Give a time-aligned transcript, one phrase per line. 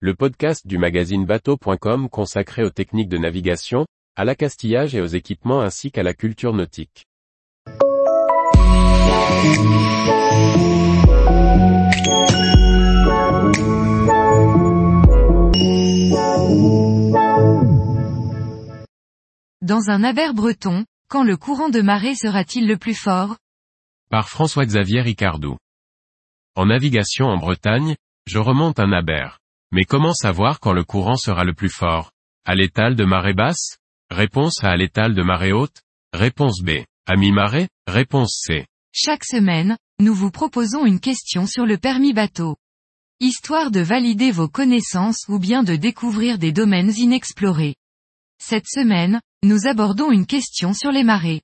[0.00, 5.62] le podcast du magazine bateau.com consacré aux techniques de navigation, à l'accastillage et aux équipements
[5.62, 7.06] ainsi qu'à la culture nautique.
[19.62, 23.38] Dans un aber breton, quand le courant de marée sera-t-il le plus fort?
[24.10, 25.56] Par François-Xavier Ricardou.
[26.54, 29.38] En navigation en Bretagne, je remonte un aber.
[29.72, 32.12] Mais comment savoir quand le courant sera le plus fort?
[32.44, 33.78] À l'étal de marée basse?
[34.10, 35.82] Réponse A à l'étal de marée haute?
[36.12, 36.84] Réponse B.
[37.06, 37.68] À mi-marée?
[37.86, 38.66] Réponse C.
[38.92, 42.56] Chaque semaine, nous vous proposons une question sur le permis bateau.
[43.20, 47.74] Histoire de valider vos connaissances ou bien de découvrir des domaines inexplorés.
[48.38, 51.42] Cette semaine, nous abordons une question sur les marées.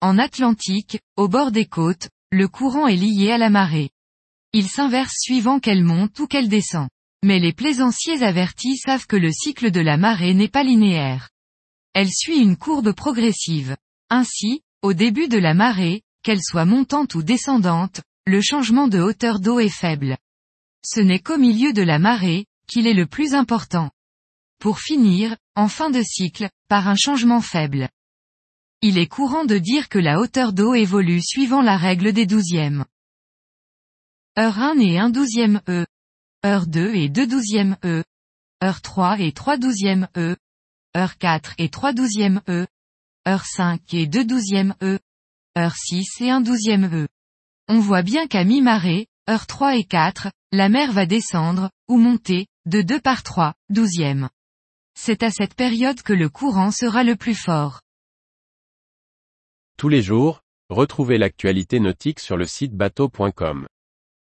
[0.00, 3.90] En Atlantique, au bord des côtes, le courant est lié à la marée.
[4.52, 6.88] Il s'inverse suivant qu'elle monte ou qu'elle descend.
[7.22, 11.30] Mais les plaisanciers avertis savent que le cycle de la marée n'est pas linéaire.
[11.94, 13.76] Elle suit une courbe progressive.
[14.10, 19.40] Ainsi, au début de la marée, qu'elle soit montante ou descendante, le changement de hauteur
[19.40, 20.16] d'eau est faible.
[20.84, 23.90] Ce n'est qu'au milieu de la marée, qu'il est le plus important.
[24.58, 27.88] Pour finir, en fin de cycle, par un changement faible.
[28.80, 32.84] Il est courant de dire que la hauteur d'eau évolue suivant la règle des douzièmes.
[34.38, 35.86] Heure 1 et 1 douzième E.
[36.44, 38.02] Heure 2 et 2 douzièmes E.
[38.64, 40.36] Heure 3 et 3 douzièmes E.
[40.96, 42.66] Heure 4 et 3 douzièmes E.
[43.28, 44.98] Heure 5 et 2 douzièmes E.
[45.56, 47.06] Heure 6 et 1 douzième E.
[47.68, 52.48] On voit bien qu'à mi-marée, heure 3 et 4, la mer va descendre, ou monter,
[52.66, 54.28] de 2 par 3, douzièmes.
[54.98, 57.82] C'est à cette période que le courant sera le plus fort.
[59.78, 60.40] Tous les jours,
[60.70, 63.68] retrouvez l'actualité nautique sur le site bateau.com.